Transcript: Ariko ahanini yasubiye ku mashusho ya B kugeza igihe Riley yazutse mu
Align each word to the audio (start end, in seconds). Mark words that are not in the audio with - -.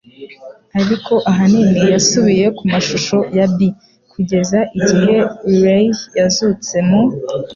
Ariko 0.81 1.13
ahanini 1.31 1.79
yasubiye 1.93 2.45
ku 2.57 2.63
mashusho 2.71 3.17
ya 3.37 3.45
B 3.55 3.57
kugeza 4.11 4.59
igihe 4.77 5.17
Riley 5.51 5.87
yazutse 6.19 6.75
mu 6.87 7.01